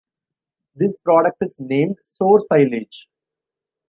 This 0.75 0.97
product 0.97 1.37
is 1.41 1.57
named 1.59 1.97
sour 2.01 2.39
silage. 2.39 3.07